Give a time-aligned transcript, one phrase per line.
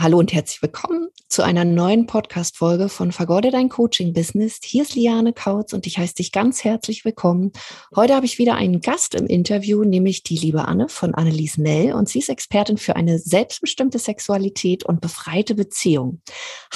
[0.00, 4.60] Hallo und herzlich willkommen zu einer neuen Podcast-Folge von Vergode dein Coaching-Business.
[4.62, 7.50] Hier ist Liane Kautz und ich heiße dich ganz herzlich willkommen.
[7.96, 11.94] Heute habe ich wieder einen Gast im Interview, nämlich die liebe Anne von Annelies Nell
[11.94, 16.22] und sie ist Expertin für eine selbstbestimmte Sexualität und befreite Beziehung.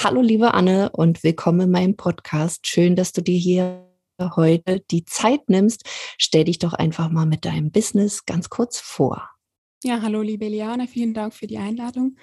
[0.02, 2.66] Hallo liebe Anne und willkommen in meinem Podcast.
[2.66, 3.88] Schön, dass du dir hier
[4.34, 5.84] heute die Zeit nimmst.
[6.18, 9.30] Stell dich doch einfach mal mit deinem Business ganz kurz vor.
[9.84, 12.16] Ja, hallo liebe Liane, vielen Dank für die Einladung.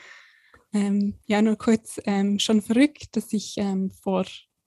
[0.73, 4.25] Ähm, ja, nur kurz ähm, schon verrückt, dass ich ähm, vor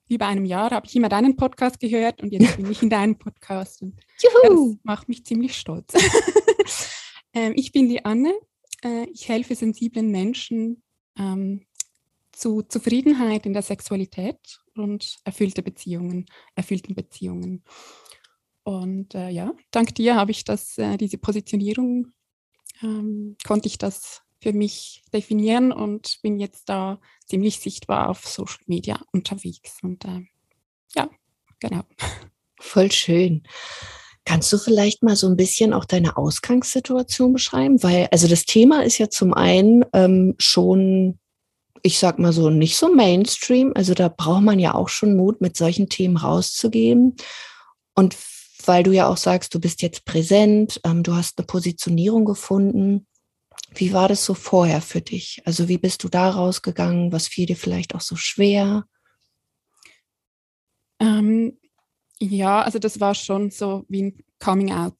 [0.09, 3.17] über einem Jahr habe ich immer deinen Podcast gehört und jetzt bin ich in deinem
[3.17, 5.93] Podcast und ja, das macht mich ziemlich stolz.
[7.33, 8.33] Ähm, ich bin die Anne.
[8.83, 10.83] Äh, ich helfe sensiblen Menschen
[11.17, 11.65] ähm,
[12.31, 17.63] zu Zufriedenheit in der Sexualität und erfüllte Beziehungen, erfüllten Beziehungen.
[18.63, 22.13] Und äh, ja, dank dir habe ich das, äh, diese Positionierung,
[22.81, 28.59] ähm, konnte ich das für mich definieren und bin jetzt da ziemlich sichtbar auf Social
[28.67, 29.77] Media unterwegs.
[29.81, 30.27] Und äh,
[30.95, 31.09] ja,
[31.59, 31.83] genau.
[32.59, 33.43] Voll schön.
[34.25, 37.81] Kannst du vielleicht mal so ein bisschen auch deine Ausgangssituation beschreiben?
[37.83, 41.19] Weil, also das Thema ist ja zum einen ähm, schon,
[41.81, 43.71] ich sag mal so, nicht so Mainstream.
[43.75, 47.15] Also da braucht man ja auch schon Mut, mit solchen Themen rauszugehen.
[47.95, 48.17] Und
[48.65, 53.07] weil du ja auch sagst, du bist jetzt präsent, ähm, du hast eine Positionierung gefunden.
[53.75, 55.41] Wie war das so vorher für dich?
[55.45, 57.11] Also wie bist du da rausgegangen?
[57.11, 58.85] Was fiel dir vielleicht auch so schwer?
[60.99, 61.57] Ähm,
[62.19, 64.95] ja, also das war schon so wie ein Coming Out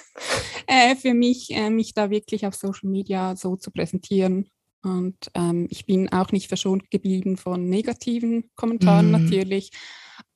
[0.66, 4.50] äh, für mich, äh, mich da wirklich auf Social Media so zu präsentieren.
[4.82, 9.12] Und ähm, ich bin auch nicht verschont geblieben von negativen Kommentaren mm.
[9.12, 9.70] natürlich.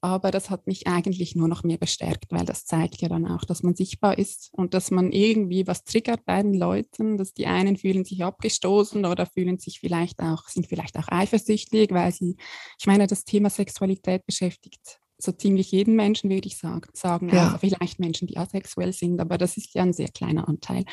[0.05, 3.47] Aber das hat mich eigentlich nur noch mehr bestärkt, weil das zeigt ja dann auch,
[3.47, 7.47] dass man sichtbar ist und dass man irgendwie was triggert bei den Leuten, dass die
[7.47, 12.37] einen fühlen sich abgestoßen oder fühlen sich vielleicht auch, sind vielleicht auch eifersüchtig, weil sie,
[12.79, 17.31] ich meine, das Thema Sexualität beschäftigt so ziemlich jeden Menschen, würde ich sagen.
[17.33, 17.45] Ja.
[17.47, 20.85] Also vielleicht Menschen, die asexuell sind, aber das ist ja ein sehr kleiner Anteil.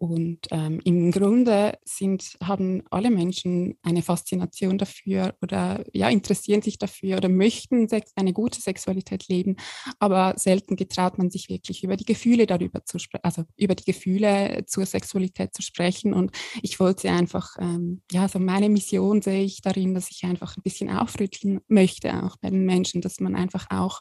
[0.00, 6.78] Und ähm, im Grunde sind, haben alle Menschen eine Faszination dafür oder ja, interessieren sich
[6.78, 9.56] dafür oder möchten eine gute Sexualität leben,
[9.98, 13.84] aber selten getraut man sich wirklich über die Gefühle darüber zu sprechen, also über die
[13.84, 16.14] Gefühle zur Sexualität zu sprechen.
[16.14, 16.30] Und
[16.62, 20.62] ich wollte einfach, ähm, ja, so meine Mission sehe ich darin, dass ich einfach ein
[20.62, 24.00] bisschen aufrütteln möchte, auch bei den Menschen, dass man einfach auch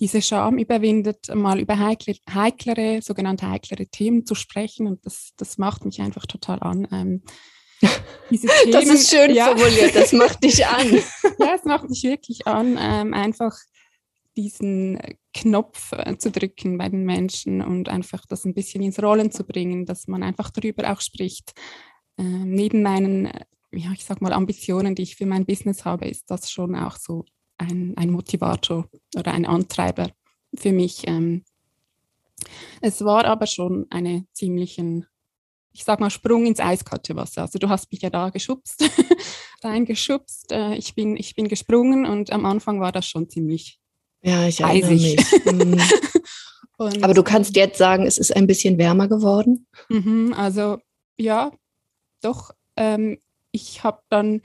[0.00, 4.86] diese Scham überwindet, mal über heikle, heiklere, sogenannte heiklere Themen zu sprechen.
[4.86, 6.88] Und das, das macht mich einfach total an.
[6.90, 7.22] Ähm,
[8.28, 9.46] Themen, das ist schön ja.
[9.46, 10.90] formuliert, das macht dich an.
[11.38, 13.56] ja, es macht mich wirklich an, ähm, einfach
[14.36, 14.98] diesen
[15.32, 19.44] Knopf äh, zu drücken bei den Menschen und einfach das ein bisschen ins Rollen zu
[19.44, 21.52] bringen, dass man einfach darüber auch spricht.
[22.18, 23.30] Ähm, neben meinen,
[23.72, 26.96] ja, ich sag mal, Ambitionen, die ich für mein Business habe, ist das schon auch
[26.96, 27.24] so
[27.58, 30.10] ein, ein Motivator oder ein Antreiber
[30.54, 31.06] für mich.
[31.06, 31.44] Ähm,
[32.80, 35.06] es war aber schon eine ziemlichen,
[35.72, 37.42] ich sag mal, Sprung ins eiskalte Wasser.
[37.42, 38.84] Also du hast mich ja da geschubst,
[39.62, 40.52] reingeschubst.
[40.52, 43.80] Äh, ich, bin, ich bin gesprungen und am Anfang war das schon ziemlich
[44.22, 45.16] ja, ich eisig.
[45.16, 45.44] Mich.
[45.44, 45.80] Mhm.
[47.02, 49.66] aber du kannst jetzt sagen, es ist ein bisschen wärmer geworden?
[49.90, 50.78] Mhm, also
[51.18, 51.52] ja,
[52.22, 52.50] doch.
[52.76, 53.18] Ähm,
[53.52, 54.40] ich habe dann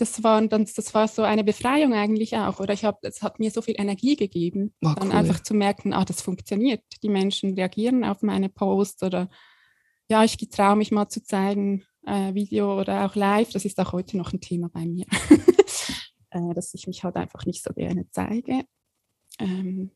[0.00, 2.58] das war, dann, das war so eine Befreiung eigentlich auch.
[2.60, 5.14] Oder ich habe, es hat mir so viel Energie gegeben, oh, dann cool.
[5.14, 6.82] einfach zu merken, ah, das funktioniert.
[7.02, 9.28] Die Menschen reagieren auf meine Posts oder
[10.08, 13.50] ja, ich traue mich mal zu zeigen, äh, Video oder auch live.
[13.50, 15.06] Das ist auch heute noch ein Thema bei mir,
[16.30, 18.64] äh, dass ich mich halt einfach nicht so gerne zeige.
[19.38, 19.90] Ähm,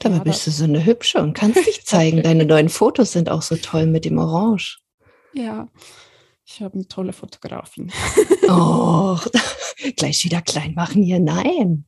[0.00, 2.22] Dabei ja, bist du so eine hübsche und kannst dich zeigen.
[2.22, 4.80] Deine neuen Fotos sind auch so toll mit dem Orange.
[5.32, 5.68] Ja,
[6.52, 7.92] ich habe eine tolle Fotografin.
[8.52, 9.16] Oh,
[9.96, 11.20] gleich wieder klein machen hier.
[11.20, 11.84] Nein.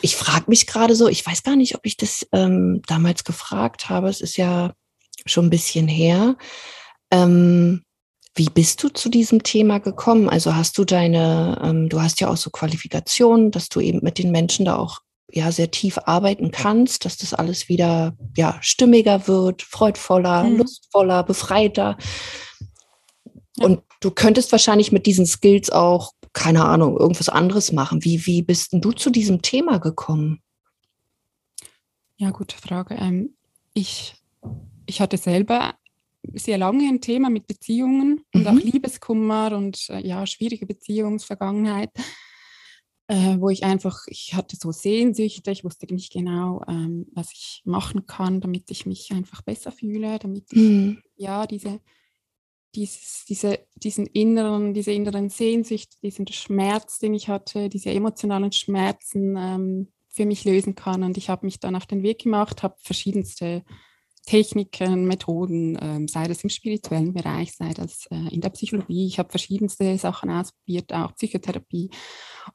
[0.00, 3.88] Ich frage mich gerade so, ich weiß gar nicht, ob ich das ähm, damals gefragt
[3.88, 4.08] habe.
[4.08, 4.74] Es ist ja
[5.26, 6.36] schon ein bisschen her.
[7.10, 7.82] Ähm,
[8.36, 10.28] wie bist du zu diesem Thema gekommen?
[10.28, 14.18] Also hast du deine, ähm, du hast ja auch so Qualifikationen, dass du eben mit
[14.18, 15.00] den Menschen da auch
[15.32, 20.58] ja sehr tief arbeiten kannst, dass das alles wieder ja stimmiger wird, freudvoller, mhm.
[20.58, 21.98] lustvoller, befreiter.
[23.58, 28.04] Und du könntest wahrscheinlich mit diesen Skills auch, keine Ahnung, irgendwas anderes machen.
[28.04, 30.42] Wie, wie bist denn du zu diesem Thema gekommen?
[32.16, 32.94] Ja, gute Frage.
[32.94, 33.34] Ähm,
[33.74, 34.14] ich,
[34.86, 35.74] ich hatte selber
[36.34, 38.58] sehr lange ein Thema mit Beziehungen und auch mhm.
[38.58, 41.90] Liebeskummer und äh, ja, schwierige Beziehungsvergangenheit,
[43.06, 47.62] äh, wo ich einfach, ich hatte so Sehnsüchte, ich wusste nicht genau, ähm, was ich
[47.64, 51.02] machen kann, damit ich mich einfach besser fühle, damit ich mhm.
[51.16, 51.80] ja diese
[52.78, 59.36] dieses, diese, diesen inneren, diese inneren Sehnsucht, diesen Schmerz, den ich hatte, diese emotionalen Schmerzen
[59.36, 61.02] ähm, für mich lösen kann.
[61.02, 63.64] Und ich habe mich dann auf den Weg gemacht, habe verschiedenste
[64.26, 69.06] Techniken, Methoden, ähm, sei das im spirituellen Bereich, sei das äh, in der Psychologie.
[69.06, 71.90] Ich habe verschiedenste Sachen ausprobiert, auch Psychotherapie.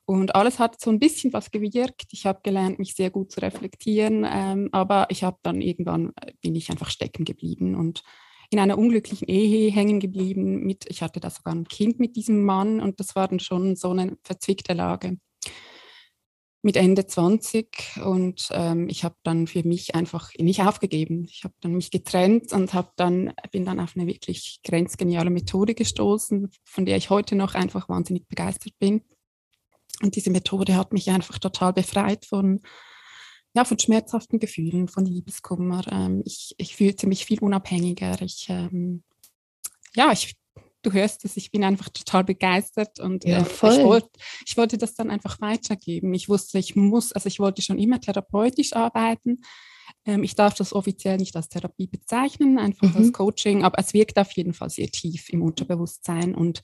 [0.05, 2.07] Und alles hat so ein bisschen was gewirkt.
[2.11, 6.31] Ich habe gelernt, mich sehr gut zu reflektieren, ähm, aber ich habe dann irgendwann, äh,
[6.41, 8.03] bin ich einfach stecken geblieben und
[8.53, 10.63] in einer unglücklichen Ehe hängen geblieben.
[10.63, 13.75] Mit, ich hatte da sogar ein Kind mit diesem Mann und das war dann schon
[13.75, 15.17] so eine verzwickte Lage
[16.65, 21.25] mit Ende 20 und ähm, ich habe dann für mich einfach nicht aufgegeben.
[21.29, 25.75] Ich habe dann mich getrennt und habe dann bin dann auf eine wirklich grenzgeniale Methode
[25.75, 29.01] gestoßen, von der ich heute noch einfach wahnsinnig begeistert bin.
[30.01, 32.61] Und diese Methode hat mich einfach total befreit von
[33.53, 35.83] ja, von schmerzhaften Gefühlen, von Liebeskummer.
[35.91, 38.21] Ähm, ich, ich fühlte mich viel unabhängiger.
[38.21, 39.03] Ich, ähm,
[39.95, 40.35] ja, ich
[40.83, 44.05] du hörst es, ich bin einfach total begeistert und ja, äh, ich, wollt,
[44.45, 46.13] ich wollte das dann einfach weitergeben.
[46.13, 49.41] Ich wusste, ich muss, also ich wollte schon immer therapeutisch arbeiten.
[50.05, 52.97] Ähm, ich darf das offiziell nicht als Therapie bezeichnen, einfach mhm.
[52.97, 56.61] als Coaching, aber es wirkt auf jeden Fall sehr tief im Unterbewusstsein und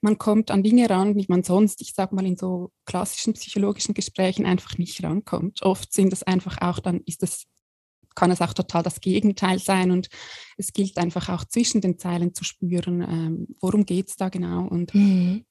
[0.00, 3.94] man kommt an Dinge ran, die man sonst, ich sag mal, in so klassischen psychologischen
[3.94, 5.62] Gesprächen einfach nicht rankommt.
[5.62, 7.46] Oft sind es einfach auch, dann ist es
[8.14, 9.90] kann es auch total das Gegenteil sein.
[9.90, 10.08] Und
[10.56, 14.66] es gilt einfach auch zwischen den Zeilen zu spüren, ähm, worum geht es da genau.
[14.66, 15.44] Und mhm.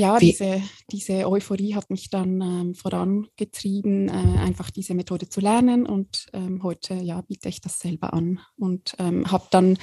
[0.00, 5.86] Ja, diese, diese Euphorie hat mich dann ähm, vorangetrieben, äh, einfach diese Methode zu lernen.
[5.86, 9.78] Und ähm, heute ja, biete ich das selber an und ähm, habe dann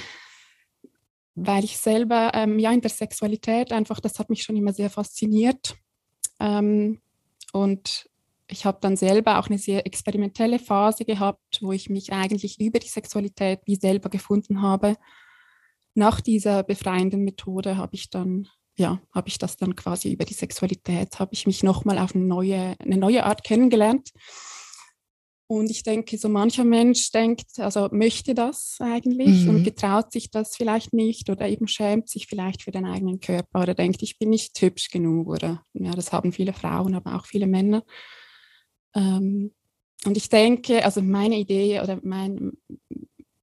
[1.40, 4.90] weil ich selber ähm, ja in der Sexualität einfach, das hat mich schon immer sehr
[4.90, 5.76] fasziniert.
[6.40, 7.00] Ähm,
[7.52, 8.08] und
[8.48, 12.78] ich habe dann selber auch eine sehr experimentelle Phase gehabt, wo ich mich eigentlich über
[12.78, 14.96] die Sexualität wie selber gefunden habe.
[15.94, 18.48] Nach dieser befreienden Methode habe ich dann,
[18.78, 22.24] ja, habe ich das dann quasi über die Sexualität, habe ich mich nochmal auf eine
[22.24, 24.10] neue, eine neue Art kennengelernt.
[25.50, 29.48] Und ich denke, so mancher Mensch denkt, also möchte das eigentlich mhm.
[29.48, 33.62] und getraut sich das vielleicht nicht oder eben schämt sich vielleicht für den eigenen Körper
[33.62, 37.24] oder denkt, ich bin nicht hübsch genug oder ja, das haben viele Frauen, aber auch
[37.24, 37.82] viele Männer.
[38.94, 39.52] Ähm,
[40.04, 42.52] und ich denke, also meine Idee oder mein,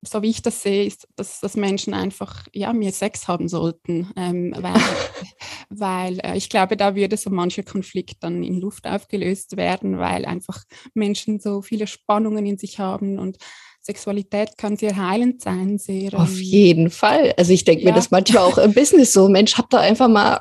[0.06, 4.12] so wie ich das sehe, ist, dass, dass Menschen einfach ja, mehr Sex haben sollten,
[4.16, 4.82] ähm, weil,
[5.70, 10.26] weil äh, ich glaube, da würde so mancher Konflikt dann in Luft aufgelöst werden, weil
[10.26, 10.64] einfach
[10.94, 13.38] Menschen so viele Spannungen in sich haben und
[13.82, 15.78] Sexualität kann sehr heilend sein.
[15.78, 17.34] Sehr, Auf ähm, jeden Fall.
[17.38, 17.92] Also ich denke ja.
[17.92, 20.40] mir das manchmal auch im Business so, Mensch, habt da einfach mal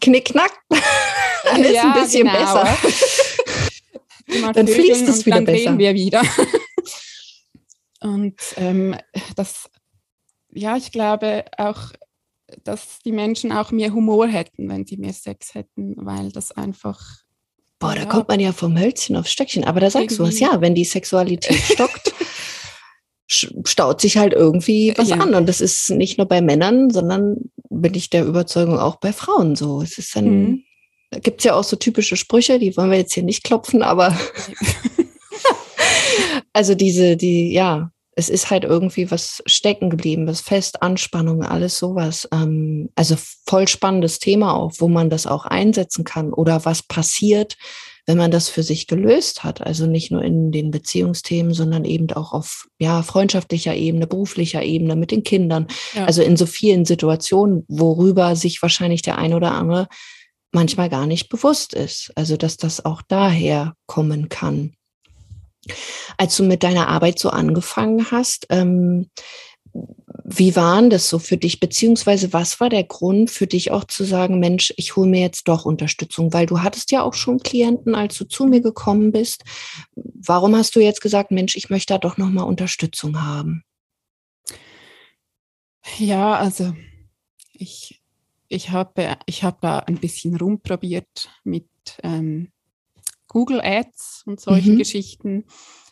[0.00, 0.52] Knickknack.
[1.44, 2.38] Dann ist ja, ein bisschen genau.
[2.38, 2.76] besser.
[4.54, 5.64] dann fließt es wieder dann besser.
[5.64, 6.22] Dann wir wieder.
[8.02, 8.96] Und ähm,
[9.36, 9.70] das,
[10.52, 11.92] ja, ich glaube auch,
[12.64, 17.00] dass die Menschen auch mehr Humor hätten, wenn sie mehr Sex hätten, weil das einfach.
[17.78, 19.64] Boah, da ja, kommt man ja vom Hölzchen aufs Stöckchen.
[19.64, 22.14] Aber da sagst du was, ja, wenn die Sexualität stockt,
[23.26, 25.16] staut sich halt irgendwie was ja.
[25.16, 25.34] an.
[25.34, 27.36] Und das ist nicht nur bei Männern, sondern
[27.70, 29.82] bin ich der Überzeugung auch bei Frauen so.
[29.82, 30.24] Es ist dann.
[30.26, 30.64] Mhm
[31.12, 33.82] da gibt es ja auch so typische Sprüche, die wollen wir jetzt hier nicht klopfen,
[33.82, 34.18] aber
[36.54, 41.78] also diese, die, ja, es ist halt irgendwie was stecken geblieben, was fest, Anspannung, alles
[41.78, 42.28] sowas.
[42.32, 43.16] Ähm, also
[43.46, 47.56] voll spannendes Thema auch, wo man das auch einsetzen kann oder was passiert,
[48.06, 49.64] wenn man das für sich gelöst hat.
[49.64, 54.96] Also nicht nur in den Beziehungsthemen, sondern eben auch auf ja, freundschaftlicher Ebene, beruflicher Ebene
[54.96, 55.68] mit den Kindern.
[55.94, 56.04] Ja.
[56.04, 59.88] Also in so vielen Situationen, worüber sich wahrscheinlich der ein oder andere
[60.52, 62.12] manchmal gar nicht bewusst ist.
[62.14, 64.74] Also dass das auch daher kommen kann.
[66.16, 69.10] Als du mit deiner Arbeit so angefangen hast, ähm,
[70.24, 71.60] wie waren das so für dich?
[71.60, 75.48] Beziehungsweise was war der Grund für dich auch zu sagen, Mensch, ich hole mir jetzt
[75.48, 76.32] doch Unterstützung?
[76.32, 79.44] Weil du hattest ja auch schon Klienten, als du zu mir gekommen bist.
[79.94, 83.64] Warum hast du jetzt gesagt, Mensch, ich möchte da doch nochmal Unterstützung haben?
[85.98, 86.74] Ja, also
[87.52, 88.02] ich
[88.48, 91.66] ich habe ich hab da ein bisschen rumprobiert mit
[92.02, 92.52] ähm,
[93.32, 94.78] Google Ads und solchen mhm.
[94.78, 95.44] Geschichten.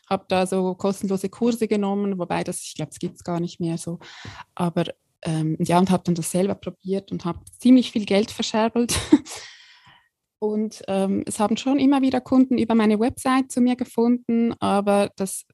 [0.08, 3.60] Habe da so kostenlose Kurse genommen, wobei das, ich glaube, es gibt es gar nicht
[3.60, 3.98] mehr so.
[4.54, 4.84] Aber
[5.22, 8.94] ähm, ja, und habe dann das selber probiert und habe ziemlich viel Geld verscherbelt.
[10.42, 15.10] Und ähm, es haben schon immer wieder Kunden über meine Website zu mir gefunden, aber
[15.16, 15.44] das,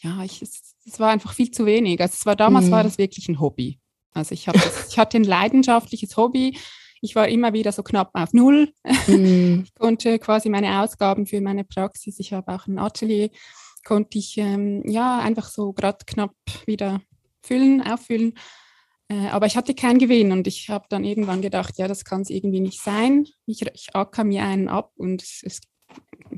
[0.00, 2.00] ja, ich, es, es war einfach viel zu wenig.
[2.00, 2.70] Also es war damals mhm.
[2.70, 3.78] war das wirklich ein Hobby.
[4.14, 6.56] Also ich, das, ich hatte ein leidenschaftliches Hobby.
[7.04, 8.72] Ich war immer wieder so knapp auf Null.
[9.06, 9.64] Mhm.
[9.64, 13.28] Ich konnte quasi meine Ausgaben für meine Praxis, ich habe auch ein Atelier,
[13.84, 16.34] konnte ich ähm, ja einfach so gerade knapp
[16.64, 17.02] wieder
[17.42, 18.32] füllen, auffüllen.
[19.08, 22.22] Äh, aber ich hatte keinen Gewinn und ich habe dann irgendwann gedacht, ja, das kann
[22.22, 23.26] es irgendwie nicht sein.
[23.44, 25.60] Ich, ich acker mir einen ab und es, es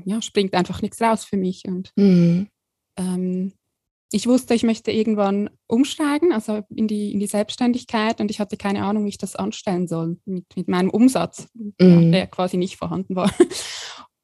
[0.03, 1.63] ja, springt einfach nichts raus für mich.
[1.65, 2.49] Und mhm.
[2.97, 3.53] ähm,
[4.11, 8.55] ich wusste, ich möchte irgendwann umsteigen, also in die, in die Selbstständigkeit und ich hatte
[8.55, 12.11] keine Ahnung, wie ich das anstellen soll mit, mit meinem Umsatz, mhm.
[12.11, 13.31] der quasi nicht vorhanden war.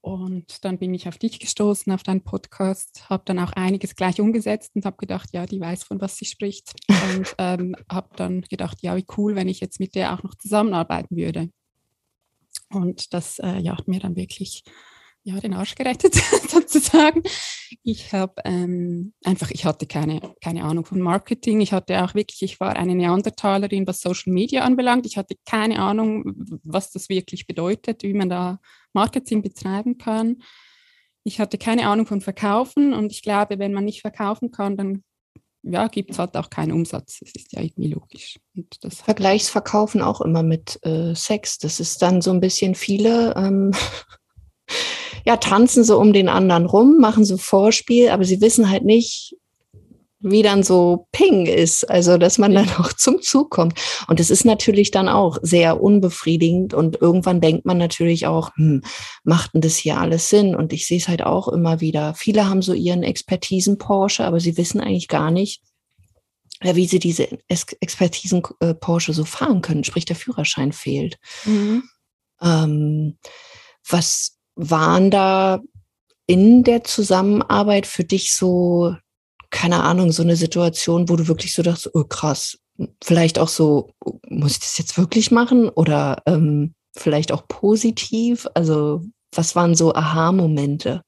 [0.05, 4.19] Und dann bin ich auf dich gestoßen, auf deinen Podcast, habe dann auch einiges gleich
[4.19, 6.73] umgesetzt und habe gedacht, ja, die weiß, von was sie spricht.
[7.15, 10.35] Und ähm, habe dann gedacht, ja, wie cool, wenn ich jetzt mit der auch noch
[10.35, 11.49] zusammenarbeiten würde.
[12.69, 14.65] Und das äh, ja, hat mir dann wirklich
[15.23, 16.15] ja, den Arsch gerettet,
[16.49, 17.23] sozusagen.
[17.83, 21.61] Ich habe ähm, einfach, ich hatte keine, keine Ahnung von Marketing.
[21.61, 25.05] Ich hatte auch wirklich, ich war eine Neandertalerin, was Social Media anbelangt.
[25.05, 28.59] Ich hatte keine Ahnung, was das wirklich bedeutet, wie man da
[28.91, 30.43] Marketing betreiben kann.
[31.23, 35.03] Ich hatte keine Ahnung von Verkaufen und ich glaube, wenn man nicht verkaufen kann, dann
[35.65, 37.19] ja, gibt es halt auch keinen Umsatz.
[37.21, 38.37] Das ist ja irgendwie logisch.
[38.53, 41.59] Und das Vergleichsverkaufen auch immer mit äh, Sex.
[41.59, 43.33] Das ist dann so ein bisschen viele.
[43.37, 43.71] Ähm
[45.25, 49.35] ja, tanzen so um den anderen rum, machen so Vorspiel, aber sie wissen halt nicht,
[50.23, 53.79] wie dann so Ping ist, also dass man dann auch zum Zug kommt.
[54.07, 58.81] Und es ist natürlich dann auch sehr unbefriedigend und irgendwann denkt man natürlich auch, hm,
[59.23, 60.55] macht denn das hier alles Sinn?
[60.55, 62.13] Und ich sehe es halt auch immer wieder.
[62.15, 65.61] Viele haben so ihren Expertisen Porsche, aber sie wissen eigentlich gar nicht,
[66.61, 71.17] wie sie diese Expertisen äh, Porsche so fahren können, sprich der Führerschein fehlt.
[71.43, 71.83] Mhm.
[72.41, 73.17] Ähm,
[73.89, 75.61] was waren da
[76.25, 78.95] in der Zusammenarbeit für dich so,
[79.49, 82.57] keine Ahnung, so eine Situation, wo du wirklich so dachtest, oh krass,
[83.03, 83.93] vielleicht auch so,
[84.29, 85.69] muss ich das jetzt wirklich machen?
[85.69, 88.47] Oder ähm, vielleicht auch positiv?
[88.53, 91.03] Also, was waren so Aha-Momente?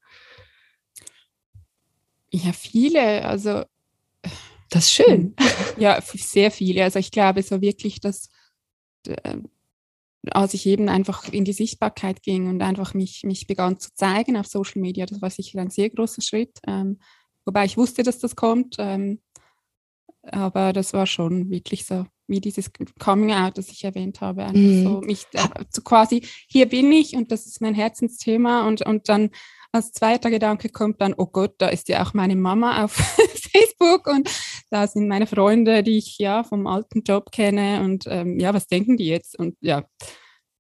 [2.32, 3.26] Ja, viele.
[3.26, 3.64] Also,
[4.70, 5.36] das ist schön.
[5.78, 6.84] Ja, sehr viele.
[6.84, 8.30] Also, ich glaube so wirklich, dass
[9.08, 9.38] äh,
[10.32, 14.38] als ich eben einfach in die Sichtbarkeit ging und einfach mich, mich begann zu zeigen
[14.38, 16.60] auf Social Media, das war sicher ein sehr großer Schritt.
[16.68, 17.00] Ähm,
[17.46, 19.20] wobei ich wusste, dass das kommt, ähm,
[20.24, 24.60] aber das war schon wirklich so wie dieses Coming Out, das ich erwähnt habe, einfach
[24.60, 24.84] mhm.
[24.84, 29.10] so mich äh, so quasi, hier bin ich und das ist mein Herzensthema und, und
[29.10, 29.30] dann
[29.72, 32.94] als zweiter Gedanke kommt dann, oh Gott, da ist ja auch meine Mama auf
[33.52, 34.30] Facebook und
[34.76, 38.68] da sind meine Freunde, die ich ja vom alten Job kenne und ähm, ja, was
[38.68, 39.40] denken die jetzt?
[39.40, 39.86] Und ja,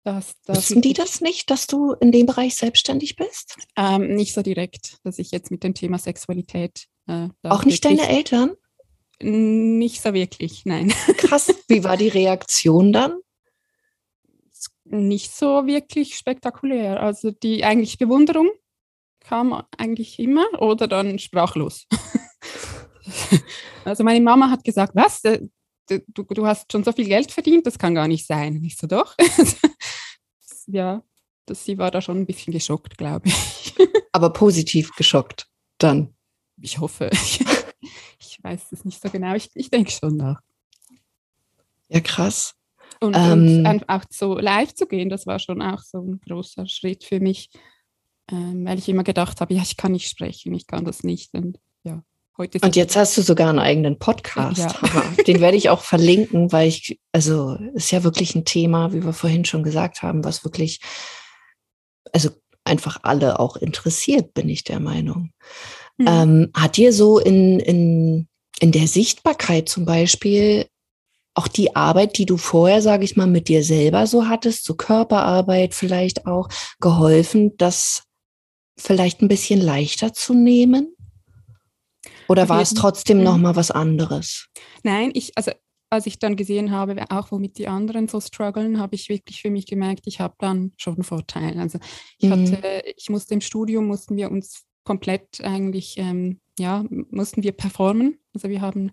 [0.06, 3.58] das, das Wissen die das nicht, dass du in dem Bereich selbstständig bist?
[3.76, 6.86] Ähm, nicht so direkt, dass ich jetzt mit dem Thema Sexualität.
[7.08, 8.54] Äh, Auch nicht deine Eltern?
[9.22, 10.94] Nicht so wirklich, nein.
[11.18, 11.54] Krass.
[11.68, 13.20] Wie war die Reaktion dann?
[14.86, 17.02] Nicht so wirklich spektakulär.
[17.02, 18.50] Also die eigentlich Bewunderung
[19.20, 21.86] kam eigentlich immer oder dann sprachlos.
[23.86, 25.22] also meine Mama hat gesagt, was?
[25.22, 28.64] Du, du hast schon so viel Geld verdient, das kann gar nicht sein.
[28.64, 29.16] Ich so, doch.
[30.68, 31.04] ja,
[31.46, 33.76] das, sie war da schon ein bisschen geschockt, glaube ich.
[34.12, 36.16] Aber positiv geschockt dann.
[36.62, 37.10] Ich hoffe.
[37.12, 39.36] ich weiß es nicht so genau.
[39.36, 40.42] Ich, ich denke schon nach.
[41.90, 42.56] Ja, krass.
[43.02, 46.66] Und, ähm, und auch so live zu gehen, das war schon auch so ein großer
[46.68, 47.50] Schritt für mich
[48.32, 51.34] ähm, weil ich immer gedacht habe, ja, ich kann nicht sprechen, ich kann das nicht.
[51.34, 51.60] Und
[52.38, 54.58] heute Und jetzt hast du sogar einen eigenen Podcast.
[54.58, 55.24] Ja.
[55.28, 59.14] Den werde ich auch verlinken, weil ich, also ist ja wirklich ein Thema, wie wir
[59.14, 60.82] vorhin schon gesagt haben, was wirklich,
[62.12, 62.30] also
[62.64, 65.32] einfach alle auch interessiert, bin ich der Meinung.
[65.98, 66.08] Mhm.
[66.08, 68.28] Ähm, hat dir so in, in,
[68.60, 70.68] in der Sichtbarkeit zum Beispiel
[71.36, 74.76] auch die Arbeit, die du vorher, sage ich mal, mit dir selber so hattest, so
[74.76, 76.48] Körperarbeit vielleicht auch,
[76.80, 78.04] geholfen, dass
[78.78, 80.95] vielleicht ein bisschen leichter zu nehmen?
[82.28, 84.48] Oder war es trotzdem noch mal was anderes?
[84.84, 85.52] Nein, ich, also
[85.90, 89.50] als ich dann gesehen habe, auch womit die anderen so strugglen, habe ich wirklich für
[89.50, 91.60] mich gemerkt, ich habe dann schon einen Vorteil.
[91.60, 91.80] Also
[92.18, 92.52] ich mhm.
[92.52, 98.20] hatte, ich musste im Studium, mussten wir uns komplett eigentlich, ähm, ja, mussten wir performen.
[98.34, 98.92] Also wir haben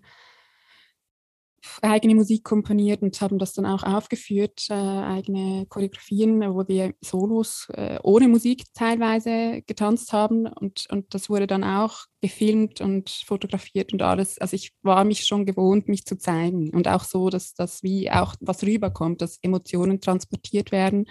[1.81, 7.67] eigene Musik komponiert und haben das dann auch aufgeführt, äh, eigene Choreografien, wo wir Solos
[7.73, 13.93] äh, ohne Musik teilweise getanzt haben und, und das wurde dann auch gefilmt und fotografiert
[13.93, 14.37] und alles.
[14.39, 18.09] Also ich war mich schon gewohnt, mich zu zeigen und auch so, dass das wie
[18.11, 21.05] auch was rüberkommt, dass Emotionen transportiert werden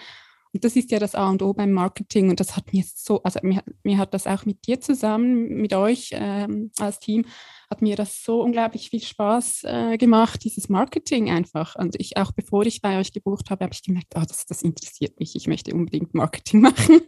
[0.53, 2.29] und das ist ja das A und O beim Marketing.
[2.29, 5.73] Und das hat mir so, also mir, mir hat das auch mit dir zusammen, mit
[5.73, 7.25] euch ähm, als Team,
[7.71, 11.75] hat mir das so unglaublich viel Spaß äh, gemacht, dieses Marketing einfach.
[11.77, 14.63] Und ich, auch bevor ich bei euch gebucht habe, habe ich gemerkt, oh, das, das
[14.63, 15.35] interessiert mich.
[15.37, 17.01] Ich möchte unbedingt Marketing machen.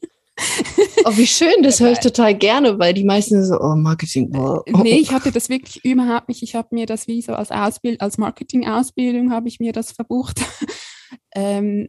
[1.05, 4.35] Oh, wie schön, das höre ich total gerne, weil die meisten so, oh, Marketing.
[4.35, 4.63] Oh.
[4.83, 6.43] Nee, ich hatte das wirklich überhaupt nicht.
[6.43, 10.41] Ich habe mir das wie so als Ausbild, als Marketing-Ausbildung habe ich mir das verbucht.
[11.35, 11.89] ähm,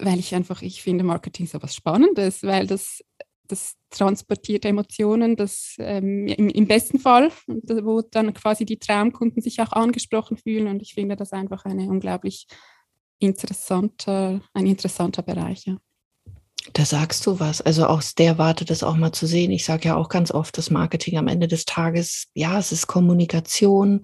[0.00, 3.00] weil ich einfach, ich finde Marketing so was Spannendes, weil das,
[3.48, 9.60] das transportiert Emotionen, das ähm, im, im, besten Fall, wo dann quasi die Traumkunden sich
[9.60, 12.46] auch angesprochen fühlen und ich finde das einfach eine unglaublich
[13.18, 15.66] interessante, ein interessanter Bereich.
[15.66, 15.78] Ja.
[16.72, 17.60] Da sagst du was.
[17.60, 19.50] Also aus der Warte, das auch mal zu sehen.
[19.52, 22.86] Ich sage ja auch ganz oft, das Marketing am Ende des Tages, ja, es ist
[22.86, 24.02] Kommunikation.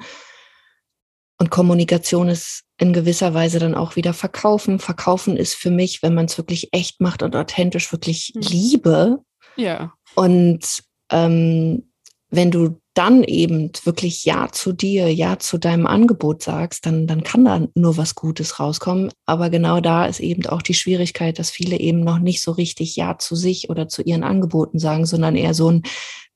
[1.39, 4.79] Und Kommunikation ist in gewisser Weise dann auch wieder Verkaufen.
[4.79, 8.43] Verkaufen ist für mich, wenn man es wirklich echt macht und authentisch, wirklich mhm.
[8.43, 9.19] Liebe.
[9.57, 9.93] Ja.
[10.15, 11.93] Und ähm,
[12.31, 17.23] wenn du dann eben wirklich Ja zu dir, Ja zu deinem Angebot sagst, dann, dann
[17.23, 19.11] kann da nur was Gutes rauskommen.
[19.25, 22.97] Aber genau da ist eben auch die Schwierigkeit, dass viele eben noch nicht so richtig
[22.97, 25.83] Ja zu sich oder zu ihren Angeboten sagen, sondern eher so ein,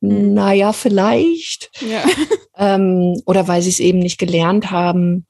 [0.01, 0.35] mhm.
[0.35, 1.71] naja, vielleicht.
[1.81, 2.05] Ja.
[2.59, 5.27] Ähm, oder weil sie es eben nicht gelernt haben,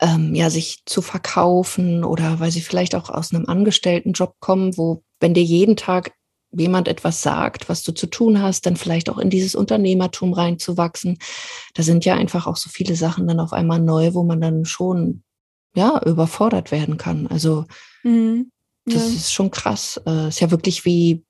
[0.00, 5.02] ähm, ja, sich zu verkaufen oder weil sie vielleicht auch aus einem Angestelltenjob kommen, wo,
[5.20, 6.12] wenn dir jeden Tag
[6.52, 11.18] jemand etwas sagt, was du zu tun hast, dann vielleicht auch in dieses Unternehmertum reinzuwachsen.
[11.74, 14.64] Da sind ja einfach auch so viele Sachen dann auf einmal neu, wo man dann
[14.64, 15.22] schon
[15.74, 17.26] ja überfordert werden kann.
[17.26, 17.66] Also
[18.02, 18.50] mhm.
[18.86, 19.16] das ja.
[19.16, 20.00] ist schon krass.
[20.06, 21.24] Äh, ist ja wirklich wie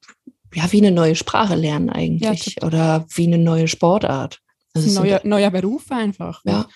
[0.57, 4.41] ja wie eine neue Sprache lernen eigentlich ja, oder wie eine neue Sportart.
[4.75, 6.43] Also ein neuer, neuer Beruf einfach.
[6.45, 6.67] Ja.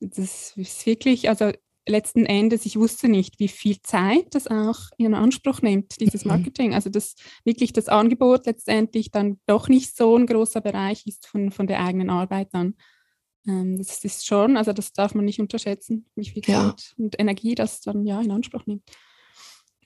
[0.00, 1.52] Das ist wirklich, also
[1.86, 6.30] letzten Endes, ich wusste nicht, wie viel Zeit das auch in Anspruch nimmt, dieses mhm.
[6.30, 6.74] Marketing.
[6.74, 11.50] Also dass wirklich das Angebot letztendlich dann doch nicht so ein großer Bereich ist von,
[11.50, 12.74] von der eigenen Arbeit dann.
[13.46, 16.70] Ähm, das ist schon, also das darf man nicht unterschätzen, wie viel ja.
[16.70, 18.84] Zeit und Energie das dann ja in Anspruch nimmt.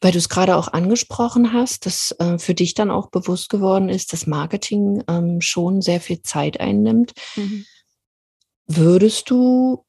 [0.02, 3.88] Weil du es gerade auch angesprochen hast, dass äh, für dich dann auch bewusst geworden
[3.88, 7.12] ist, dass Marketing ähm, schon sehr viel Zeit einnimmt.
[7.37, 7.64] Mhm.
[8.66, 9.85] Würdest du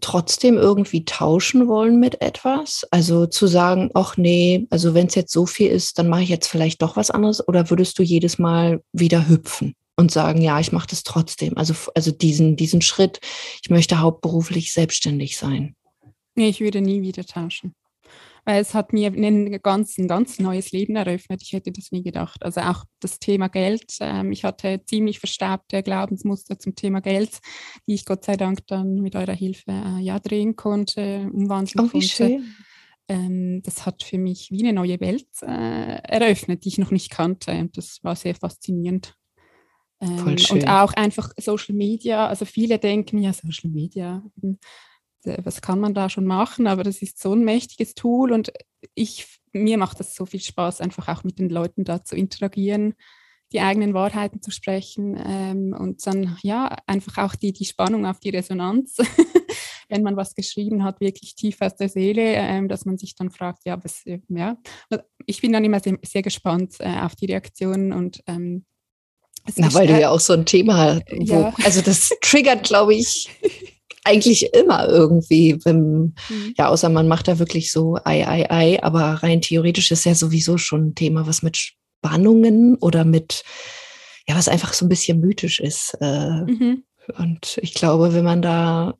[0.00, 2.84] trotzdem irgendwie tauschen wollen mit etwas?
[2.90, 6.28] Also zu sagen, ach nee, also wenn es jetzt so viel ist, dann mache ich
[6.28, 10.58] jetzt vielleicht doch was anderes oder würdest du jedes Mal wieder hüpfen und sagen, ja,
[10.58, 11.56] ich mache das trotzdem?
[11.56, 13.20] Also, also diesen, diesen Schritt,
[13.62, 15.76] ich möchte hauptberuflich selbstständig sein.
[16.34, 17.72] Nee, ich würde nie wieder tauschen
[18.44, 21.42] weil es hat mir ein ganz, ein ganz neues Leben eröffnet.
[21.42, 22.42] Ich hätte das nie gedacht.
[22.42, 23.96] Also auch das Thema Geld.
[24.00, 27.38] Ähm, ich hatte ziemlich verstaubte Glaubensmuster zum Thema Geld,
[27.86, 31.88] die ich Gott sei Dank dann mit eurer Hilfe äh, ja drehen konnte, umwandeln oh,
[31.88, 32.08] wie konnte.
[32.08, 32.54] Schön.
[33.08, 37.10] Ähm, das hat für mich wie eine neue Welt äh, eröffnet, die ich noch nicht
[37.10, 37.52] kannte.
[37.52, 39.14] Und das war sehr faszinierend.
[40.00, 42.26] Ähm, und auch einfach Social Media.
[42.26, 44.54] Also viele denken ja, Social Media, äh,
[45.24, 48.52] was kann man da schon machen, aber das ist so ein mächtiges Tool und
[48.94, 52.94] ich, mir macht das so viel Spaß, einfach auch mit den Leuten da zu interagieren,
[53.52, 58.18] die eigenen Wahrheiten zu sprechen ähm, und dann ja einfach auch die, die Spannung auf
[58.18, 58.96] die Resonanz,
[59.88, 63.30] wenn man was geschrieben hat, wirklich tief aus der Seele, ähm, dass man sich dann
[63.30, 64.56] fragt, ja, was, äh, ja,
[65.26, 68.64] ich bin dann immer sehr, sehr gespannt äh, auf die Reaktionen und ähm,
[69.56, 71.02] na, weil du ja auch so ein Thema hast.
[71.10, 71.52] Ja.
[71.64, 73.28] Also das triggert, glaube ich,
[74.04, 76.54] eigentlich immer irgendwie, wenn, mhm.
[76.56, 80.14] ja, außer man macht da wirklich so Ei, Ei, Ei, aber rein theoretisch ist ja
[80.14, 83.44] sowieso schon ein Thema, was mit Spannungen oder mit,
[84.26, 85.96] ja, was einfach so ein bisschen mythisch ist.
[86.00, 86.84] Äh, mhm.
[87.18, 88.94] Und ich glaube, wenn man da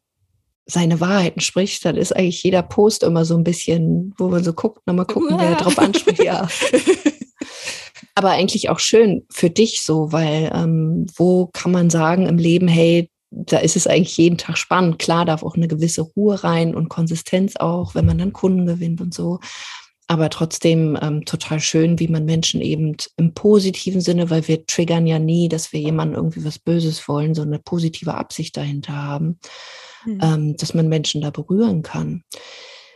[0.66, 4.52] seine Wahrheiten spricht, dann ist eigentlich jeder Post immer so ein bisschen, wo man so
[4.52, 6.48] guckt, nochmal gucken, wer drauf anspricht, ja.
[8.14, 12.68] Aber eigentlich auch schön für dich so, weil ähm, wo kann man sagen im Leben,
[12.68, 14.98] hey, da ist es eigentlich jeden Tag spannend.
[14.98, 19.00] Klar darf auch eine gewisse Ruhe rein und Konsistenz auch, wenn man dann Kunden gewinnt
[19.00, 19.40] und so.
[20.06, 25.06] Aber trotzdem ähm, total schön, wie man Menschen eben im positiven Sinne, weil wir triggern
[25.06, 29.38] ja nie, dass wir jemandem irgendwie was Böses wollen, so eine positive Absicht dahinter haben,
[30.04, 30.20] mhm.
[30.22, 32.24] ähm, dass man Menschen da berühren kann.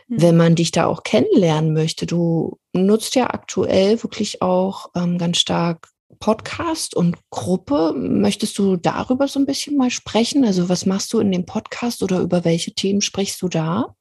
[0.07, 0.21] Mhm.
[0.21, 5.39] Wenn man dich da auch kennenlernen möchte, du nutzt ja aktuell wirklich auch ähm, ganz
[5.39, 5.89] stark
[6.19, 7.93] Podcast und Gruppe.
[7.93, 10.45] Möchtest du darüber so ein bisschen mal sprechen?
[10.45, 13.95] Also was machst du in dem Podcast oder über welche Themen sprichst du da?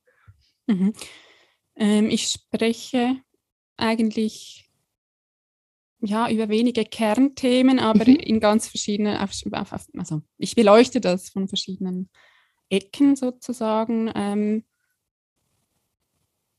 [0.67, 0.93] Mhm.
[1.77, 3.17] Ähm, ich spreche
[3.77, 4.67] eigentlich
[6.01, 8.17] ja, über wenige Kernthemen, aber mhm.
[8.17, 12.11] in ganz verschiedenen, also ich beleuchte das von verschiedenen
[12.69, 14.11] Ecken sozusagen.
[14.15, 14.65] Ähm,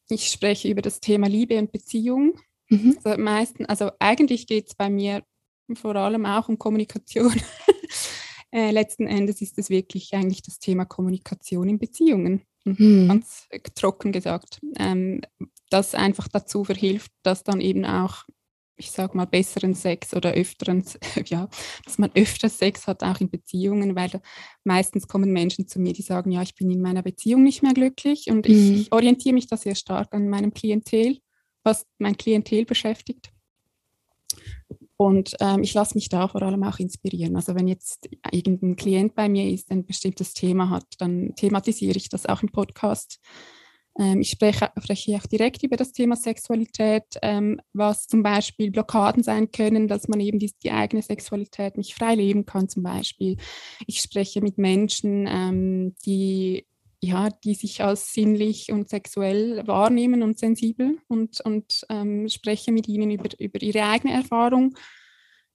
[0.10, 2.40] ich spreche über das Thema Liebe und Beziehung.
[2.70, 2.98] Mhm.
[3.04, 5.24] Also, meisten, also eigentlich geht es bei mir
[5.76, 7.34] vor allem auch um Kommunikation.
[8.52, 13.08] äh, letzten Endes ist es wirklich eigentlich das Thema Kommunikation in Beziehungen, hm.
[13.08, 14.60] ganz trocken gesagt.
[14.78, 15.22] Ähm,
[15.70, 18.26] das einfach dazu verhilft, dass dann eben auch
[18.78, 20.84] ich sag mal, besseren Sex oder öfteren,
[21.26, 21.50] ja,
[21.84, 24.22] dass man öfter Sex hat, auch in Beziehungen, weil
[24.64, 27.74] meistens kommen Menschen zu mir, die sagen, ja, ich bin in meiner Beziehung nicht mehr
[27.74, 28.54] glücklich und mhm.
[28.54, 31.18] ich, ich, orientiere mich da sehr stark an meinem Klientel,
[31.64, 33.32] was mein Klientel beschäftigt.
[34.98, 37.36] Und ähm, ich lasse mich da vor allem auch inspirieren.
[37.36, 42.10] Also wenn jetzt irgendein Klient bei mir ist, ein bestimmtes Thema hat, dann thematisiere ich
[42.10, 43.20] das auch im Podcast
[44.00, 49.24] ähm, ich spreche, spreche auch direkt über das Thema Sexualität, ähm, was zum Beispiel Blockaden
[49.24, 53.38] sein können, dass man eben die, die, eigene Sexualität nicht frei leben kann zum Beispiel.
[53.88, 56.68] Ich spreche mit Menschen, ähm, die
[57.00, 62.88] ja, die sich als sinnlich und sexuell wahrnehmen und sensibel und, und ähm, spreche mit
[62.88, 64.76] ihnen über, über ihre eigene Erfahrung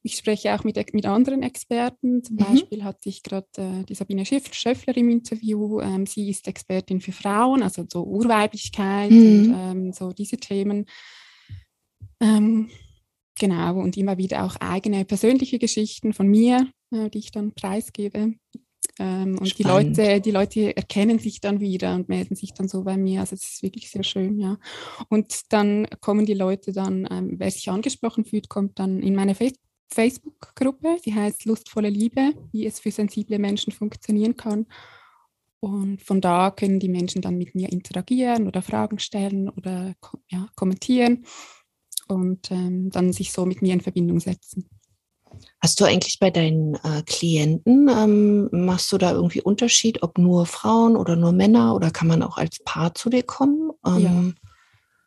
[0.04, 2.24] ich spreche auch mit, mit anderen Experten.
[2.24, 2.38] Zum mhm.
[2.38, 5.80] Beispiel hatte ich gerade äh, die Sabine Schöffler im Interview.
[5.80, 9.18] Ähm, sie ist Expertin für Frauen, also so Urweiblichkeit mhm.
[9.18, 10.86] und ähm, so diese Themen.
[12.20, 12.70] Ähm,
[13.38, 18.34] genau, und immer wieder auch eigene persönliche Geschichten von mir, äh, die ich dann preisgebe.
[18.98, 22.84] Ähm, und die Leute, die Leute erkennen sich dann wieder und melden sich dann so
[22.84, 23.20] bei mir.
[23.20, 24.58] Also es ist wirklich sehr schön, ja.
[25.08, 29.34] Und dann kommen die Leute dann, ähm, wer sich angesprochen fühlt, kommt dann in meine
[29.34, 34.66] Facebook Facebook-Gruppe, die heißt Lustvolle Liebe, wie es für sensible Menschen funktionieren kann.
[35.60, 39.94] Und von da können die Menschen dann mit mir interagieren oder Fragen stellen oder
[40.28, 41.24] ja, kommentieren
[42.08, 44.68] und ähm, dann sich so mit mir in Verbindung setzen.
[45.60, 50.46] Hast du eigentlich bei deinen äh, Klienten, ähm, machst du da irgendwie Unterschied, ob nur
[50.46, 53.70] Frauen oder nur Männer oder kann man auch als Paar zu dir kommen?
[53.86, 54.50] Ähm, ja.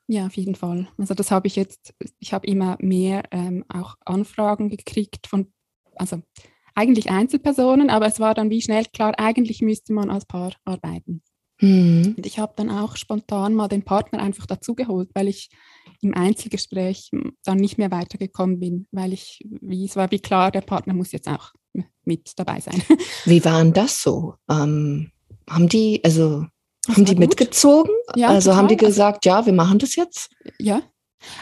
[0.07, 0.87] Ja, auf jeden Fall.
[0.99, 5.51] Also das habe ich jetzt, ich habe immer mehr ähm, auch Anfragen gekriegt von,
[5.95, 6.21] also
[6.75, 11.23] eigentlich Einzelpersonen, aber es war dann wie schnell klar, eigentlich müsste man als Paar arbeiten.
[11.61, 12.15] Mhm.
[12.17, 15.49] Und ich habe dann auch spontan mal den Partner einfach dazugeholt, weil ich
[16.01, 17.11] im Einzelgespräch
[17.43, 21.11] dann nicht mehr weitergekommen bin, weil ich, wie es war wie klar, der Partner muss
[21.11, 21.53] jetzt auch
[22.03, 22.81] mit dabei sein.
[23.25, 24.35] Wie war denn das so?
[24.49, 25.11] Ähm,
[25.49, 26.45] haben die, also
[26.85, 27.19] das haben die gut.
[27.19, 27.91] mitgezogen?
[28.15, 28.57] Ja, also total.
[28.57, 30.29] haben die also gesagt, ja, wir machen das jetzt?
[30.59, 30.83] Ja.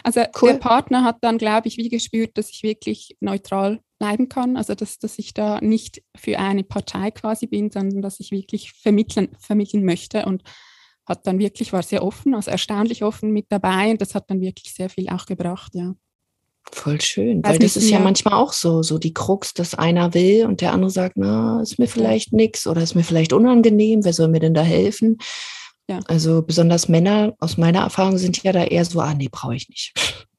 [0.02, 0.52] Also cool.
[0.52, 4.56] der Partner hat dann, glaube ich, wie gespürt, dass ich wirklich neutral bleiben kann.
[4.56, 8.72] Also dass, dass ich da nicht für eine Partei quasi bin, sondern dass ich wirklich
[8.72, 10.42] vermitteln, vermitteln möchte und
[11.06, 14.40] hat dann wirklich, war sehr offen, also erstaunlich offen mit dabei und das hat dann
[14.40, 15.94] wirklich sehr viel auch gebracht, ja.
[16.72, 20.46] Voll schön, weil das ist ja manchmal auch so, so die Krux, dass einer will
[20.46, 24.14] und der andere sagt, na, ist mir vielleicht nichts oder ist mir vielleicht unangenehm, wer
[24.14, 25.18] soll mir denn da helfen?
[25.88, 26.00] Ja.
[26.06, 29.68] Also besonders Männer aus meiner Erfahrung sind ja da eher so, ah nee, brauche ich
[29.68, 29.92] nicht.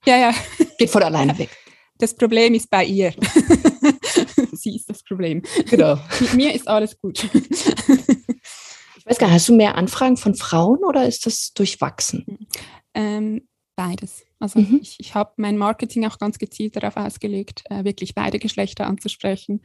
[0.06, 0.34] Ja, ja.
[0.80, 1.50] Geht von alleine weg.
[1.98, 3.14] Das Problem ist bei ihr.
[4.52, 5.44] Sie ist das Problem.
[5.70, 5.98] Genau.
[6.20, 7.24] Mit mir ist alles gut.
[7.24, 12.48] ich weiß gar nicht, hast du mehr Anfragen von Frauen oder ist das durchwachsen?
[12.94, 14.26] Ähm, beides.
[14.40, 14.80] Also mhm.
[14.82, 19.62] ich, ich habe mein Marketing auch ganz gezielt darauf ausgelegt, äh, wirklich beide Geschlechter anzusprechen.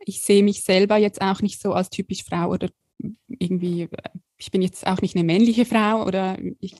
[0.00, 2.68] Ich sehe mich selber jetzt auch nicht so als typisch Frau oder
[3.28, 3.88] irgendwie,
[4.36, 6.74] ich bin jetzt auch nicht eine männliche Frau oder ich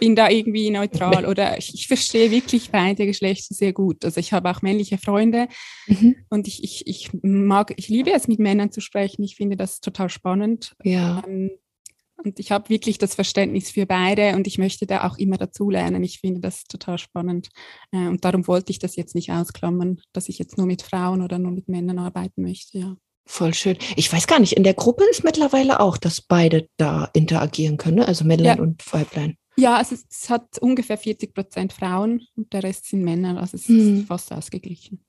[0.00, 4.04] bin da irgendwie neutral oder ich, ich verstehe wirklich beide Geschlechter sehr gut.
[4.04, 5.48] Also ich habe auch männliche Freunde
[5.86, 6.16] mhm.
[6.30, 9.22] und ich, ich, ich mag, ich liebe es, mit Männern zu sprechen.
[9.22, 10.74] Ich finde das total spannend.
[10.82, 11.22] Ja.
[11.26, 11.50] Ähm,
[12.24, 16.04] und ich habe wirklich das Verständnis für beide und ich möchte da auch immer dazulernen.
[16.04, 17.48] Ich finde das total spannend.
[17.90, 21.22] Äh, und darum wollte ich das jetzt nicht ausklammern, dass ich jetzt nur mit Frauen
[21.22, 22.96] oder nur mit Männern arbeiten möchte, ja.
[23.24, 23.76] Voll schön.
[23.96, 27.98] Ich weiß gar nicht, in der Gruppe ist mittlerweile auch, dass beide da interagieren können,
[27.98, 28.08] ne?
[28.08, 28.62] also Männlein ja.
[28.62, 29.36] und Weiblein.
[29.56, 33.68] Ja, also es hat ungefähr 40 Prozent Frauen und der Rest sind Männer, also es
[33.68, 34.00] hm.
[34.00, 35.04] ist fast ausgeglichen.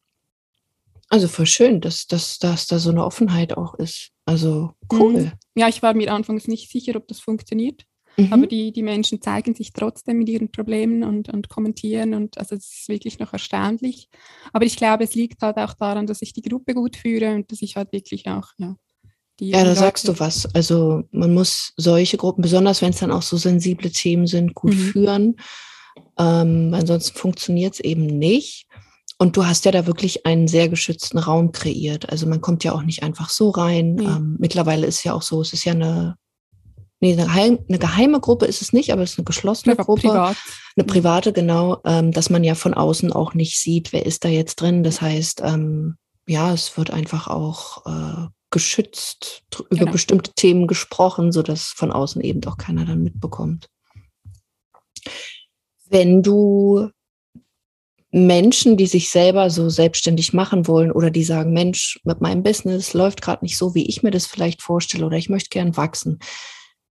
[1.09, 4.09] Also voll schön, dass, dass, dass da so eine Offenheit auch ist.
[4.25, 5.13] Also cool.
[5.13, 5.31] Mhm.
[5.55, 7.85] Ja, ich war mir anfangs nicht sicher, ob das funktioniert.
[8.17, 8.33] Mhm.
[8.33, 12.55] Aber die, die Menschen zeigen sich trotzdem mit ihren Problemen und, und kommentieren und also
[12.55, 14.09] es ist wirklich noch erstaunlich.
[14.51, 17.51] Aber ich glaube, es liegt halt auch daran, dass ich die Gruppe gut führe und
[17.51, 18.75] dass ich halt wirklich auch, ja.
[19.39, 20.47] Die ja, da Leute sagst du was.
[20.53, 24.75] Also man muss solche Gruppen, besonders wenn es dann auch so sensible Themen sind, gut
[24.75, 24.77] mhm.
[24.77, 25.35] führen.
[26.19, 28.67] Ähm, ansonsten funktioniert es eben nicht.
[29.17, 32.09] Und du hast ja da wirklich einen sehr geschützten Raum kreiert.
[32.09, 33.95] Also man kommt ja auch nicht einfach so rein.
[33.95, 34.05] Nee.
[34.05, 36.15] Ähm, mittlerweile ist ja auch so, es ist ja eine,
[37.03, 40.07] nee, eine, geheim, eine, geheime Gruppe ist es nicht, aber es ist eine geschlossene Gruppe.
[40.07, 40.37] Privat.
[40.75, 44.29] Eine private, genau, ähm, dass man ja von außen auch nicht sieht, wer ist da
[44.29, 44.83] jetzt drin.
[44.83, 49.91] Das heißt, ähm, ja, es wird einfach auch äh, geschützt, über genau.
[49.91, 53.67] bestimmte Themen gesprochen, sodass von außen eben doch keiner dann mitbekommt.
[55.89, 56.89] Wenn du
[58.11, 62.93] Menschen, die sich selber so selbstständig machen wollen oder die sagen, Mensch, mit meinem Business
[62.93, 66.19] läuft gerade nicht so, wie ich mir das vielleicht vorstelle oder ich möchte gern wachsen.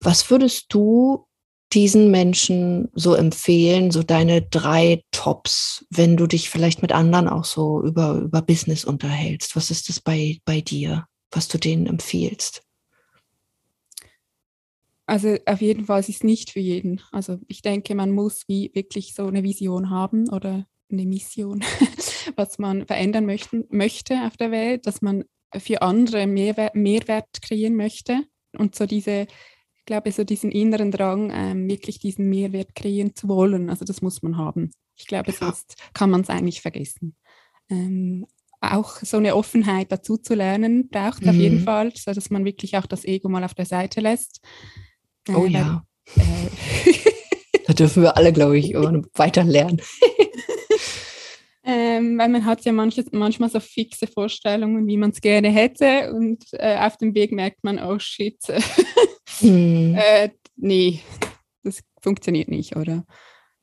[0.01, 1.27] Was würdest du
[1.73, 7.45] diesen Menschen so empfehlen, so deine drei Tops, wenn du dich vielleicht mit anderen auch
[7.45, 9.55] so über, über Business unterhältst?
[9.55, 12.63] Was ist das bei, bei dir, was du denen empfiehlst?
[15.07, 17.01] Also auf jeden Fall ist es nicht für jeden.
[17.13, 21.65] Also ich denke, man muss wie wirklich so eine Vision haben oder eine Mission,
[22.37, 25.25] was man verändern möchten, möchte auf der Welt, dass man
[25.57, 28.21] für andere Mehrwert, Mehrwert kreieren möchte
[28.57, 29.27] und so diese,
[29.89, 33.71] glaube, so diesen inneren Drang, ähm, wirklich diesen Mehrwert kreieren zu wollen.
[33.71, 34.71] Also das muss man haben.
[34.95, 35.37] Ich glaube, ja.
[35.39, 37.17] sonst kann man es eigentlich vergessen.
[37.71, 38.27] Ähm,
[38.61, 41.29] auch so eine Offenheit dazu zu lernen, braucht mhm.
[41.29, 41.65] auf jeden mhm.
[41.65, 44.41] Fall, so dass man wirklich auch das Ego mal auf der Seite lässt.
[45.29, 45.85] Oh äh, ja.
[46.15, 46.95] Weil, äh,
[47.67, 49.81] da dürfen wir alle, glaube ich, weiter lernen.
[51.99, 56.13] Ähm, weil man hat ja manches, manchmal so fixe Vorstellungen, wie man es gerne hätte
[56.13, 58.39] und äh, auf dem Weg merkt man, oh shit,
[59.41, 59.95] hm.
[59.97, 61.01] äh, nee,
[61.63, 63.05] das funktioniert nicht, oder?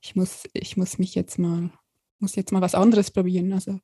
[0.01, 1.71] Ich muss, ich muss mich jetzt mal,
[2.19, 3.79] muss jetzt mal was anderes probieren, also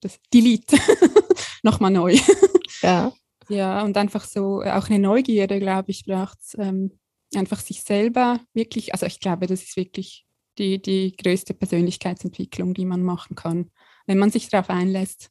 [0.00, 0.76] das Delete,
[1.62, 2.16] nochmal neu.
[2.82, 3.12] ja.
[3.48, 6.92] Ja, und einfach so, auch eine Neugierde, glaube ich, braucht es, ähm,
[7.34, 10.24] einfach sich selber wirklich, also ich glaube, das ist wirklich
[10.58, 13.70] die, die größte Persönlichkeitsentwicklung, die man machen kann,
[14.10, 15.30] wenn man sich darauf einlässt.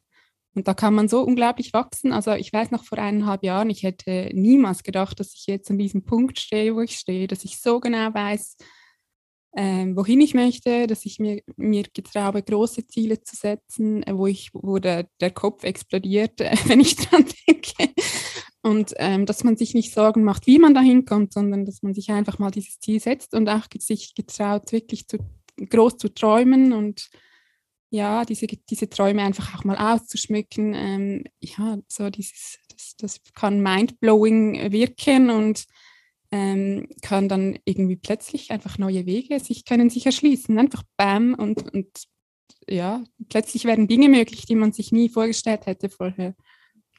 [0.55, 2.13] Und da kann man so unglaublich wachsen.
[2.13, 5.77] Also ich weiß noch vor eineinhalb Jahren, ich hätte niemals gedacht, dass ich jetzt an
[5.77, 8.55] diesem Punkt stehe, wo ich stehe, dass ich so genau weiß,
[9.57, 14.51] ähm, wohin ich möchte, dass ich mir, mir getraue, große Ziele zu setzen, wo, ich,
[14.53, 17.93] wo der, der Kopf explodiert, äh, wenn ich dran denke.
[18.61, 21.93] Und ähm, dass man sich nicht Sorgen macht, wie man da hinkommt, sondern dass man
[21.93, 25.17] sich einfach mal dieses Ziel setzt und auch sich getraut, wirklich zu,
[25.69, 27.09] groß zu träumen und
[27.89, 30.73] ja, diese, diese Träume einfach auch mal auszuschmücken.
[30.73, 35.65] Ähm, ja, so dieses, das, das kann mindblowing wirken und
[36.31, 40.57] ähm, kann dann irgendwie plötzlich einfach neue Wege sich können sich erschließen.
[40.59, 41.87] Einfach bam und, und
[42.67, 46.35] ja, plötzlich werden Dinge möglich, die man sich nie vorgestellt hätte vorher.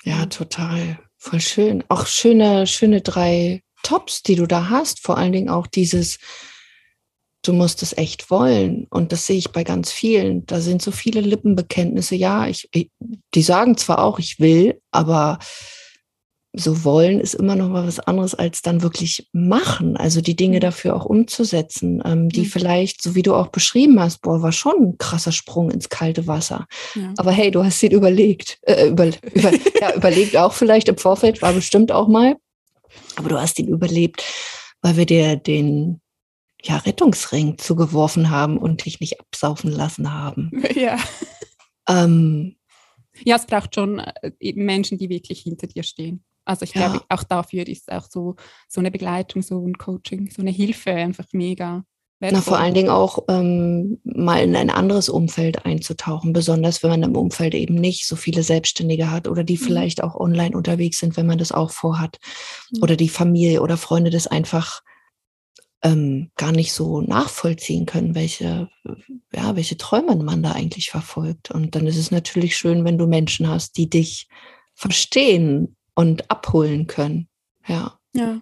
[0.05, 0.99] Ja, total.
[1.17, 1.85] Voll schön.
[1.89, 5.01] Auch schöne, schöne drei Tops, die du da hast.
[5.01, 6.19] Vor allen Dingen auch dieses,
[7.43, 8.87] du musst es echt wollen.
[8.91, 10.45] Und das sehe ich bei ganz vielen.
[10.47, 12.15] Da sind so viele Lippenbekenntnisse.
[12.15, 12.69] Ja, ich,
[13.35, 15.39] die sagen zwar auch, ich will, aber
[16.53, 19.97] so wollen ist immer noch mal was anderes als dann wirklich machen.
[19.97, 20.61] Also die Dinge mhm.
[20.61, 22.47] dafür auch umzusetzen, ähm, die mhm.
[22.47, 26.27] vielleicht, so wie du auch beschrieben hast, boah, war schon ein krasser Sprung ins kalte
[26.27, 26.67] Wasser.
[26.97, 27.13] Ja.
[27.19, 31.41] Aber hey, du hast ihn überlegt, äh, über, über, ja, überlegt auch vielleicht im Vorfeld,
[31.41, 32.37] war bestimmt auch mal.
[33.15, 34.25] Aber du hast ihn überlebt,
[34.83, 36.01] weil wir dir den
[36.63, 40.51] ja, Rettungsring zugeworfen haben und dich nicht absaufen lassen haben.
[40.75, 40.99] Ja.
[41.89, 42.57] Ähm,
[43.25, 46.25] ja, es braucht schon äh, Menschen, die wirklich hinter dir stehen.
[46.45, 46.89] Also ich ja.
[46.89, 48.37] glaube, auch dafür ist auch so,
[48.69, 51.85] so eine Begleitung, so ein Coaching, so eine Hilfe einfach mega.
[52.23, 57.03] Na, vor allen Dingen auch ähm, mal in ein anderes Umfeld einzutauchen, besonders wenn man
[57.03, 59.63] im Umfeld eben nicht so viele Selbstständige hat oder die mhm.
[59.63, 62.19] vielleicht auch online unterwegs sind, wenn man das auch vorhat.
[62.73, 62.83] Mhm.
[62.83, 64.83] Oder die Familie oder Freunde das einfach
[65.83, 68.69] ähm, gar nicht so nachvollziehen können, welche,
[69.33, 71.51] ja, welche Träume man da eigentlich verfolgt.
[71.51, 74.29] Und dann ist es natürlich schön, wenn du Menschen hast, die dich
[74.75, 77.29] verstehen und abholen können.
[77.67, 77.99] Ja.
[78.15, 78.41] Ja.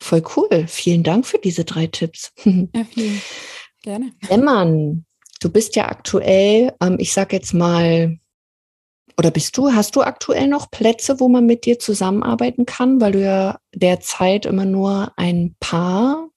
[0.00, 0.66] Voll cool.
[0.68, 2.32] Vielen Dank für diese drei Tipps.
[2.44, 3.20] Ja, vielen.
[3.82, 4.12] Gerne.
[4.28, 5.04] Emman,
[5.40, 8.18] du bist ja aktuell, ähm, ich sag jetzt mal,
[9.18, 13.12] oder bist du, hast du aktuell noch Plätze, wo man mit dir zusammenarbeiten kann, weil
[13.12, 16.30] du ja derzeit immer nur ein paar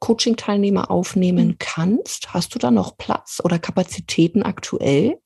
[0.00, 1.56] Coaching-Teilnehmer aufnehmen mhm.
[1.60, 2.34] kannst?
[2.34, 5.20] Hast du da noch Platz oder Kapazitäten aktuell?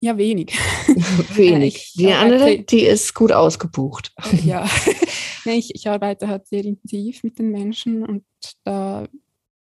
[0.00, 0.52] Ja, wenig.
[1.34, 1.92] wenig.
[1.96, 4.12] die andere, die ist gut ausgebucht.
[4.44, 4.68] Ja,
[5.46, 8.24] ich, ich arbeite halt sehr intensiv mit den Menschen und
[8.64, 9.06] da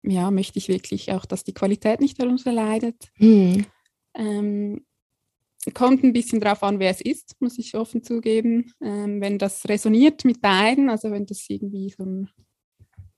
[0.02, 3.10] ja, möchte ich wirklich auch, dass die Qualität nicht darunter leidet.
[3.16, 3.66] Hm.
[4.14, 4.86] Ähm,
[5.72, 8.72] kommt ein bisschen darauf an, wer es ist, muss ich offen zugeben.
[8.82, 12.30] Ähm, wenn das resoniert mit beiden, also wenn das irgendwie so ein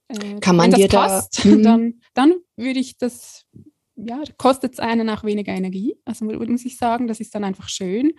[0.07, 3.45] äh, Kann man dir passt, da, dann, dann würde ich das
[4.07, 5.95] ja, kostet es einen auch weniger Energie.
[6.05, 8.13] Also muss ich sagen, das ist dann einfach schön,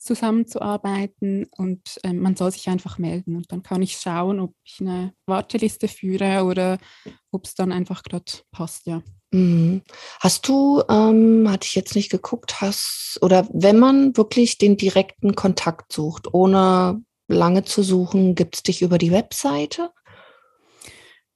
[0.00, 4.80] zusammenzuarbeiten und äh, man soll sich einfach melden und dann kann ich schauen, ob ich
[4.80, 6.78] eine Warteliste führe oder
[7.30, 9.02] ob es dann einfach gerade passt, ja.
[9.30, 9.82] Mhm.
[10.18, 15.34] Hast du, ähm, hatte ich jetzt nicht geguckt, hast, oder wenn man wirklich den direkten
[15.34, 19.90] Kontakt sucht, ohne lange zu suchen, gibt es dich über die Webseite?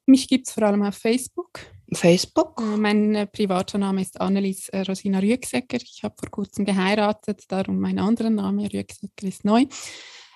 [0.07, 1.61] Mich gibt es vor allem auf Facebook.
[1.92, 2.61] Facebook?
[2.61, 5.77] Äh, mein äh, privater Name ist Annelies äh, Rosina Rüegsecker.
[5.77, 9.66] Ich habe vor kurzem geheiratet, darum mein anderer Name Rüegsecker ist neu.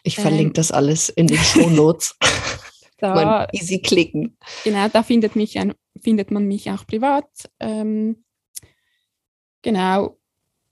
[0.03, 0.55] Ich verlinke ähm.
[0.55, 2.17] das alles in den Show Notes.
[2.99, 4.37] da man easy klicken.
[4.65, 7.29] Genau, da findet, mich ein, findet man mich auch privat.
[7.61, 8.25] Ähm,
[9.63, 10.19] genau.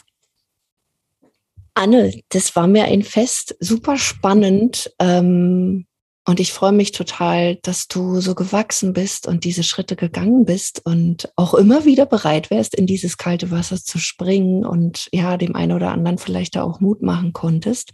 [1.76, 4.94] Anne, das war mir ein Fest, super spannend.
[5.00, 5.88] Ähm,
[6.26, 10.82] und ich freue mich total, dass du so gewachsen bist und diese Schritte gegangen bist
[10.86, 15.56] und auch immer wieder bereit wärst, in dieses kalte Wasser zu springen und ja, dem
[15.56, 17.92] einen oder anderen vielleicht da auch Mut machen konntest.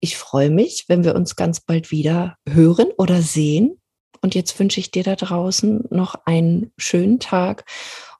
[0.00, 3.80] Ich freue mich, wenn wir uns ganz bald wieder hören oder sehen.
[4.20, 7.64] Und jetzt wünsche ich dir da draußen noch einen schönen Tag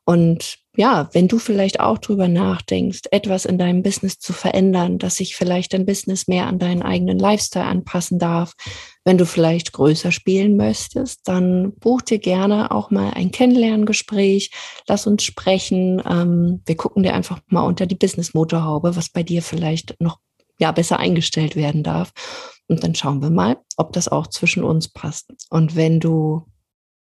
[0.04, 5.16] und ja, wenn du vielleicht auch drüber nachdenkst, etwas in deinem Business zu verändern, dass
[5.16, 8.54] sich vielleicht dein Business mehr an deinen eigenen Lifestyle anpassen darf,
[9.04, 14.50] wenn du vielleicht größer spielen möchtest, dann buch dir gerne auch mal ein Kennenlerngespräch.
[14.88, 16.02] Lass uns sprechen.
[16.08, 20.18] Ähm, wir gucken dir einfach mal unter die Business-Motorhaube, was bei dir vielleicht noch
[20.58, 22.12] ja, besser eingestellt werden darf.
[22.68, 25.32] Und dann schauen wir mal, ob das auch zwischen uns passt.
[25.50, 26.46] Und wenn du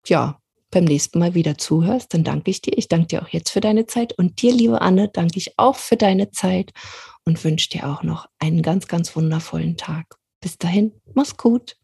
[0.08, 0.39] ja
[0.74, 2.78] beim nächsten Mal wieder zuhörst, dann danke ich dir.
[2.78, 5.76] Ich danke dir auch jetzt für deine Zeit und dir, liebe Anne, danke ich auch
[5.76, 6.72] für deine Zeit
[7.26, 10.18] und wünsche dir auch noch einen ganz, ganz wundervollen Tag.
[10.42, 11.78] Bis dahin, mach's gut.